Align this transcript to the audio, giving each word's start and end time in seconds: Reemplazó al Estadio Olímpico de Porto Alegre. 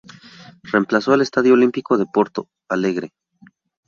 Reemplazó 0.63 1.13
al 1.13 1.21
Estadio 1.21 1.53
Olímpico 1.53 1.95
de 1.95 2.07
Porto 2.11 2.49
Alegre. 2.67 3.13